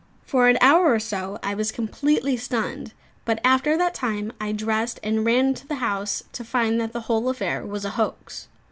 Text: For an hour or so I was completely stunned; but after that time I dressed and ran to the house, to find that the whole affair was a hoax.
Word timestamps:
For 0.25 0.47
an 0.47 0.57
hour 0.61 0.91
or 0.91 0.99
so 0.99 1.37
I 1.43 1.53
was 1.53 1.71
completely 1.71 2.35
stunned; 2.35 2.93
but 3.23 3.39
after 3.43 3.77
that 3.77 3.93
time 3.93 4.33
I 4.41 4.51
dressed 4.51 4.99
and 5.03 5.23
ran 5.25 5.53
to 5.53 5.67
the 5.67 5.75
house, 5.75 6.23
to 6.33 6.43
find 6.43 6.81
that 6.81 6.91
the 6.91 7.01
whole 7.01 7.29
affair 7.29 7.63
was 7.67 7.85
a 7.85 7.91
hoax. 7.91 8.47